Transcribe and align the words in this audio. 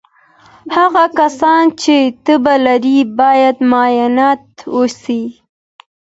هغه 0.77 1.03
کسان 1.19 1.63
چې 1.81 1.95
تبه 2.25 2.55
لري 2.65 2.97
باید 3.19 3.55
مایعات 3.71 4.43
وڅښي. 4.75 5.23